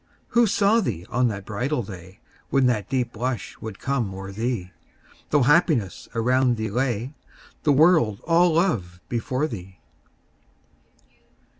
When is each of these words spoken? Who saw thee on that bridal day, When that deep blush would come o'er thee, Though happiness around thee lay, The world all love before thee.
Who 0.29 0.47
saw 0.47 0.79
thee 0.79 1.05
on 1.11 1.27
that 1.27 1.45
bridal 1.45 1.83
day, 1.83 2.21
When 2.49 2.65
that 2.65 2.89
deep 2.89 3.13
blush 3.13 3.55
would 3.61 3.77
come 3.77 4.11
o'er 4.15 4.31
thee, 4.31 4.71
Though 5.29 5.43
happiness 5.43 6.07
around 6.15 6.57
thee 6.57 6.71
lay, 6.71 7.13
The 7.61 7.71
world 7.73 8.19
all 8.25 8.53
love 8.55 8.99
before 9.09 9.45
thee. 9.45 9.77